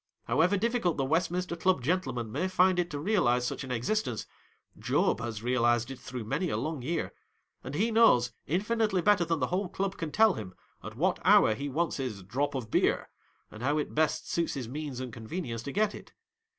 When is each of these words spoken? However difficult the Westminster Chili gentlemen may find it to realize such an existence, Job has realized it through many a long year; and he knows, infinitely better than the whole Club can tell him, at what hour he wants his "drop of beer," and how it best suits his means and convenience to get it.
However 0.23 0.57
difficult 0.57 0.97
the 0.97 1.05
Westminster 1.05 1.55
Chili 1.55 1.79
gentlemen 1.79 2.31
may 2.31 2.47
find 2.47 2.79
it 2.79 2.89
to 2.89 2.97
realize 2.99 3.45
such 3.45 3.63
an 3.63 3.69
existence, 3.71 4.25
Job 4.79 5.19
has 5.21 5.43
realized 5.43 5.91
it 5.91 5.99
through 5.99 6.23
many 6.23 6.49
a 6.49 6.57
long 6.57 6.81
year; 6.81 7.13
and 7.63 7.75
he 7.75 7.91
knows, 7.91 8.31
infinitely 8.47 9.03
better 9.03 9.23
than 9.25 9.39
the 9.39 9.47
whole 9.53 9.69
Club 9.69 9.97
can 9.97 10.11
tell 10.11 10.33
him, 10.33 10.55
at 10.83 10.95
what 10.97 11.19
hour 11.23 11.53
he 11.53 11.69
wants 11.69 11.97
his 11.97 12.23
"drop 12.23 12.55
of 12.55 12.71
beer," 12.71 13.09
and 13.51 13.61
how 13.61 13.77
it 13.77 13.93
best 13.93 14.27
suits 14.27 14.55
his 14.55 14.67
means 14.67 14.99
and 14.99 15.13
convenience 15.13 15.61
to 15.61 15.71
get 15.71 15.93
it. 15.93 16.13